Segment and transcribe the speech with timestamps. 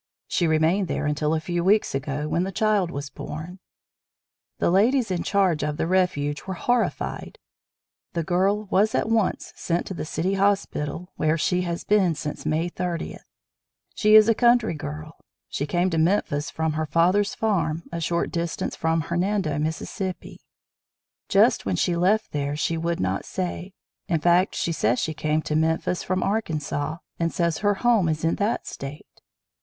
[0.27, 3.59] She remained there until a few weeks ago, when the child was born.
[4.57, 7.37] The ladies in charge of the Refuge were horified.
[8.13, 12.47] The girl was at once sent to the City Hospital, where she has been since
[12.47, 13.19] May 30.
[13.93, 15.19] She is a country girl.
[15.49, 20.01] She came to Memphis from her fathers farm, a short distance from Hernando, Miss.
[21.29, 23.75] Just when she left there she would not say.
[24.07, 28.23] In fact she says she came to Memphis from Arkansas, and says her home is
[28.25, 29.05] in that State.